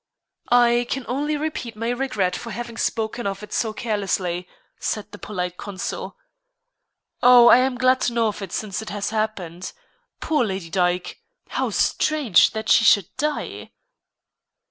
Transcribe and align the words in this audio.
"I 0.51 0.87
can 0.89 1.05
only 1.07 1.37
repeat 1.37 1.75
my 1.75 1.89
regret 1.89 2.35
for 2.35 2.49
having 2.49 2.75
spoken 2.75 3.27
of 3.27 3.43
it 3.43 3.53
so 3.53 3.71
carelessly," 3.71 4.47
said 4.79 5.11
the 5.11 5.19
polite 5.19 5.57
consul. 5.57 6.17
"Oh, 7.21 7.49
I 7.49 7.57
am 7.57 7.77
glad 7.77 8.01
to 8.01 8.13
know 8.13 8.25
of 8.29 8.41
it 8.41 8.51
since 8.51 8.81
it 8.81 8.89
has 8.89 9.11
happened. 9.11 9.73
Poor 10.19 10.43
Lady 10.43 10.71
Dyke! 10.71 11.21
How 11.49 11.69
strange 11.69 12.49
that 12.53 12.67
she 12.67 12.83
should 12.83 13.15
die!" 13.17 13.73